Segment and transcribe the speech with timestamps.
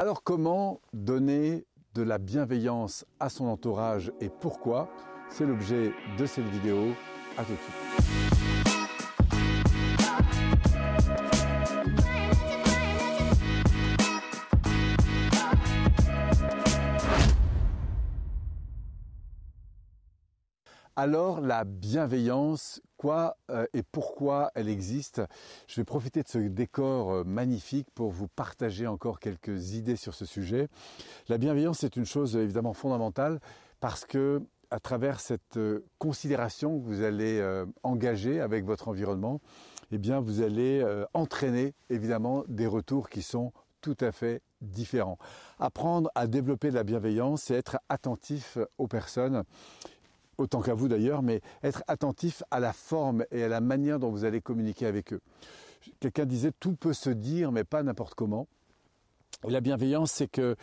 [0.00, 4.88] Alors comment donner de la bienveillance à son entourage et pourquoi?
[5.28, 6.94] C'est l'objet de cette vidéo.
[7.36, 8.27] À tout de suite.
[21.00, 25.22] Alors la bienveillance, quoi euh, et pourquoi elle existe?
[25.68, 30.12] Je vais profiter de ce décor euh, magnifique pour vous partager encore quelques idées sur
[30.12, 30.66] ce sujet.
[31.28, 33.38] La bienveillance est une chose euh, évidemment fondamentale
[33.78, 35.58] parce que à travers cette
[35.98, 37.40] considération que vous allez
[37.84, 39.40] engager avec votre environnement,
[39.92, 45.16] eh bien vous allez entraîner évidemment des retours qui sont tout à fait différents.
[45.58, 49.44] Apprendre à développer de la bienveillance, c'est être attentif aux personnes
[50.38, 54.10] autant qu'à vous d'ailleurs, mais être attentif à la forme et à la manière dont
[54.10, 55.20] vous allez communiquer avec eux.
[56.00, 58.46] Quelqu'un disait tout peut se dire, mais pas n'importe comment.
[59.44, 60.56] La bienveillance, c'est que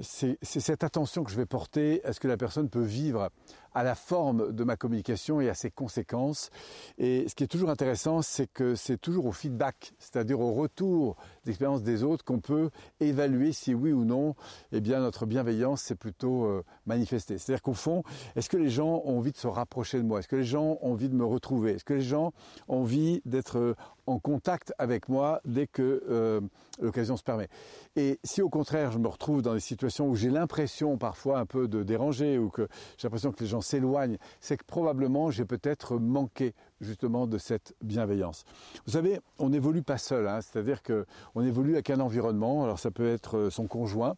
[0.00, 3.30] c'est cette attention que je vais porter à ce que la personne peut vivre
[3.74, 6.50] à la forme de ma communication et à ses conséquences.
[6.98, 11.16] Et ce qui est toujours intéressant, c'est que c'est toujours au feedback, c'est-à-dire au retour
[11.44, 14.34] d'expérience des autres qu'on peut évaluer si oui ou non,
[14.72, 17.38] eh bien notre bienveillance s'est plutôt euh, manifestée.
[17.38, 18.02] C'est-à-dire qu'au fond,
[18.36, 20.18] est-ce que les gens ont envie de se rapprocher de moi?
[20.18, 21.72] Est-ce que les gens ont envie de me retrouver?
[21.72, 22.32] Est-ce que les gens
[22.68, 23.74] ont envie d'être euh,
[24.06, 26.40] en contact avec moi dès que euh,
[26.80, 27.48] l'occasion se permet?
[27.96, 31.46] Et si au contraire, je me retrouve dans des situations où j'ai l'impression parfois un
[31.46, 35.44] peu de déranger ou que j'ai l'impression que les gens s'éloigne, c'est que probablement j'ai
[35.44, 38.44] peut-être manqué justement de cette bienveillance.
[38.86, 40.40] Vous savez, on n'évolue pas seul, hein.
[40.40, 44.16] c'est-à-dire qu'on évolue avec un environnement, alors ça peut être euh, son conjoint,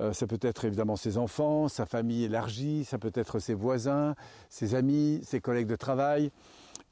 [0.00, 4.14] euh, ça peut être évidemment ses enfants, sa famille élargie, ça peut être ses voisins,
[4.48, 6.30] ses amis, ses collègues de travail.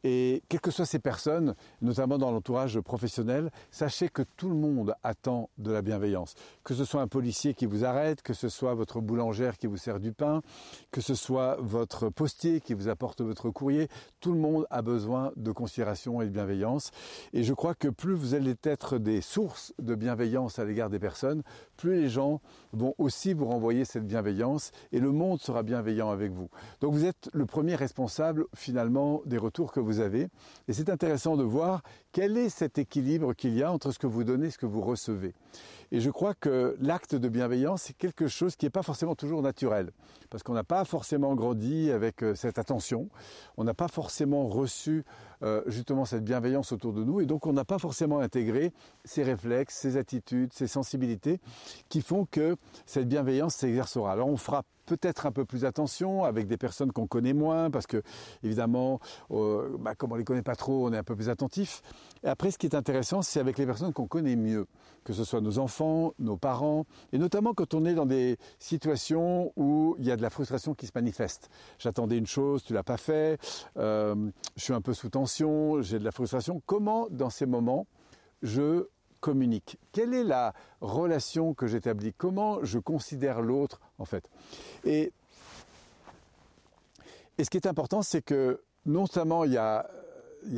[0.04, 4.94] Et quelles que soient ces personnes, notamment dans l'entourage professionnel, sachez que tout le monde
[5.02, 6.34] attend de la bienveillance.
[6.64, 9.76] Que ce soit un policier qui vous arrête, que ce soit votre boulangère qui vous
[9.76, 10.42] sert du pain,
[10.90, 13.88] que ce soit votre postier qui vous apporte votre courrier,
[14.20, 16.90] tout le monde a besoin de considération et de bienveillance.
[17.32, 20.98] Et je crois que plus vous allez être des sources de bienveillance à l'égard des
[20.98, 21.42] personnes,
[21.76, 22.40] plus les gens
[22.72, 26.48] vont aussi vous renvoyer cette bienveillance et le monde sera bienveillant avec vous.
[26.80, 30.28] Donc vous êtes le premier responsable finalement des retours que vous avez.
[30.68, 31.82] Et c'est intéressant de voir
[32.12, 34.66] quel est cet équilibre qu'il y a entre ce que vous donnez et ce que
[34.66, 35.34] vous recevez.
[35.90, 39.42] Et je crois que l'acte de bienveillance, c'est quelque chose qui n'est pas forcément toujours
[39.42, 39.90] naturel.
[40.30, 43.10] Parce qu'on n'a pas forcément grandi avec euh, cette attention.
[43.58, 45.04] On n'a pas forcément reçu
[45.42, 47.20] euh, justement cette bienveillance autour de nous.
[47.20, 48.72] Et donc on n'a pas forcément intégré
[49.04, 51.40] ces réflexes, ces attitudes, ces sensibilités
[51.88, 54.12] qui font que cette bienveillance s'exercera.
[54.12, 57.86] Alors on fera peut-être un peu plus attention avec des personnes qu'on connaît moins, parce
[57.86, 58.02] que
[58.42, 61.82] évidemment, euh, bah, comme on les connaît pas trop, on est un peu plus attentif.
[62.24, 64.66] Et après, ce qui est intéressant, c'est avec les personnes qu'on connaît mieux,
[65.04, 69.52] que ce soit nos enfants, nos parents, et notamment quand on est dans des situations
[69.56, 71.50] où il y a de la frustration qui se manifeste.
[71.78, 73.38] J'attendais une chose, tu l'as pas fait,
[73.76, 76.62] euh, je suis un peu sous tension, j'ai de la frustration.
[76.64, 77.86] Comment, dans ces moments,
[78.42, 78.86] je
[79.20, 79.78] communique?
[79.92, 82.12] Quelle est la relation que j'établis?
[82.12, 84.28] Comment je considère l'autre en fait?
[84.84, 85.12] Et
[87.38, 89.88] ce qui est important, c'est que non seulement il y a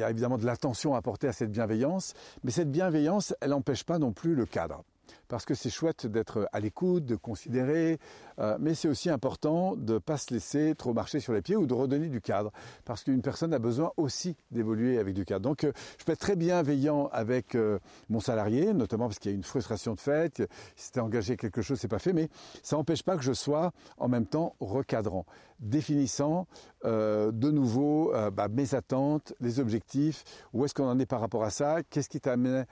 [0.08, 4.12] évidemment de l'attention à apporter à cette bienveillance, mais cette bienveillance, elle n'empêche pas non
[4.12, 4.84] plus le cadre
[5.28, 7.98] parce que c'est chouette d'être à l'écoute, de considérer,
[8.38, 11.56] euh, mais c'est aussi important de ne pas se laisser trop marcher sur les pieds
[11.56, 12.52] ou de redonner du cadre,
[12.84, 15.42] parce qu'une personne a besoin aussi d'évoluer avec du cadre.
[15.42, 17.78] Donc euh, je peux être très bienveillant avec euh,
[18.08, 21.62] mon salarié, notamment parce qu'il y a une frustration de fait, il s'était engagé quelque
[21.62, 22.28] chose, c'est pas fait, mais
[22.62, 25.26] ça n'empêche pas que je sois en même temps recadrant,
[25.60, 26.46] définissant
[26.84, 30.22] de nouveau bah, mes attentes, les objectifs,
[30.52, 32.66] où est-ce qu'on en est par rapport à ça, qu'est-ce qui t'amène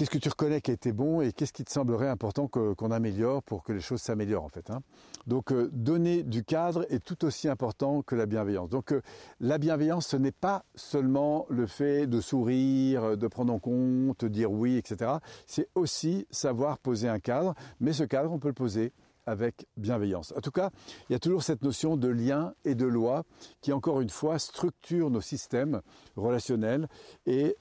[0.00, 2.90] qu'est-ce que tu reconnais qui a été bon et qu'est-ce qui te semblerait important qu'on
[2.90, 4.70] améliore pour que les choses s'améliorent en fait.
[4.70, 4.80] Hein.
[5.26, 8.70] Donc euh, donner du cadre est tout aussi important que la bienveillance.
[8.70, 9.02] Donc euh,
[9.40, 14.28] la bienveillance, ce n'est pas seulement le fait de sourire, de prendre en compte, de
[14.28, 15.18] dire oui, etc.
[15.44, 18.94] C'est aussi savoir poser un cadre, mais ce cadre, on peut le poser
[19.26, 20.32] avec bienveillance.
[20.34, 20.70] En tout cas,
[21.10, 23.24] il y a toujours cette notion de lien et de loi
[23.60, 25.82] qui, encore une fois, structure nos systèmes
[26.16, 26.88] relationnels
[27.26, 27.54] et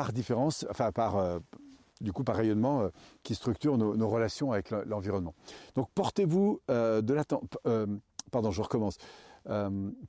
[0.00, 1.38] par différence, enfin par euh,
[2.00, 2.88] du coup par rayonnement euh,
[3.22, 5.34] qui structure nos, relations avec l'environnement.
[5.74, 7.46] Donc portez-vous euh, de l'attention,
[8.30, 8.96] pardon, je recommence.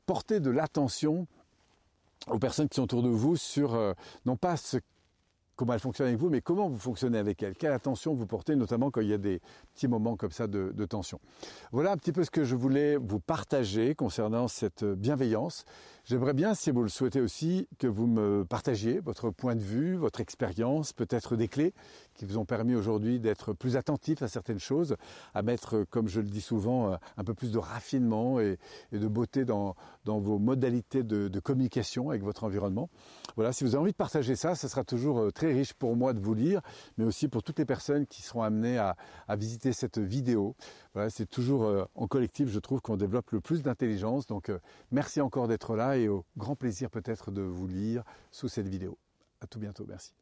[0.06, 1.28] portez de l'attention
[2.28, 3.78] aux personnes qui sont autour de vous sur
[4.26, 4.78] non pas ce
[5.58, 8.56] comment elles fonctionnent avec vous, mais comment vous fonctionnez avec elles, quelle attention vous portez,
[8.56, 9.42] notamment quand il y a des
[9.76, 11.20] petits moments comme ça de, de tension.
[11.72, 15.66] Voilà un petit peu ce que je voulais vous partager concernant cette bienveillance.
[16.06, 19.95] J'aimerais bien, si vous le souhaitez aussi, que vous me partagiez votre point de vue,
[19.95, 21.74] votre expérience, peut-être des clés
[22.15, 24.95] qui vous ont permis aujourd'hui d'être plus attentif à certaines choses,
[25.33, 28.57] à mettre, comme je le dis souvent, un peu plus de raffinement et,
[28.92, 29.75] de beauté dans,
[30.06, 32.89] vos modalités de, communication avec votre environnement.
[33.36, 35.95] Voilà, si vous avez envie de partager ça, ce sera toujours euh, très riche pour
[35.95, 36.62] moi de vous lire,
[36.97, 38.95] mais aussi pour toutes les personnes qui seront amenées à,
[39.36, 40.56] visiter cette vidéo.
[40.94, 44.27] Voilà, c'est toujours euh, en collectif, je trouve, qu'on développe le plus d'intelligence.
[44.27, 44.59] Donc, euh,
[44.92, 48.98] merci encore d'être là et au grand plaisir peut-être de vous lire sous cette vidéo.
[49.42, 49.86] À tout bientôt.
[49.88, 50.14] Merci.